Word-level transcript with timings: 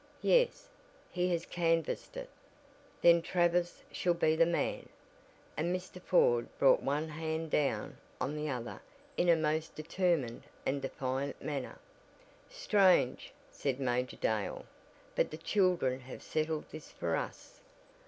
"Yes, 0.23 0.67
he 1.11 1.29
has 1.29 1.45
canvassed 1.45 2.17
it." 2.17 2.27
"Then 3.03 3.21
Travers 3.21 3.83
shall 3.91 4.15
be 4.15 4.35
the 4.35 4.47
man!" 4.47 4.89
and 5.55 5.75
Mr. 5.75 6.01
Ford 6.01 6.47
brought 6.57 6.81
one 6.81 7.09
hand 7.09 7.51
down 7.51 7.97
on 8.19 8.35
the 8.35 8.49
other 8.49 8.81
in 9.15 9.29
a 9.29 9.35
most 9.35 9.75
determined, 9.75 10.41
and 10.65 10.81
defiant 10.81 11.39
manner. 11.39 11.77
"Strange," 12.49 13.31
said 13.51 13.79
Major 13.79 14.17
Dale, 14.17 14.65
"but 15.15 15.29
the 15.29 15.37
children 15.37 15.99
have 15.99 16.23
settled 16.23 16.65
this 16.71 16.89
for 16.91 17.15
us. 17.15 17.61